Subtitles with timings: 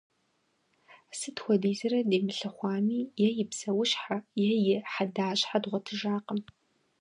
[1.17, 6.39] Сыт хуэдизрэ дымылъыхъуами, е и псэущхьэ е и хьэдащхьэ дгъуэтыжакъым.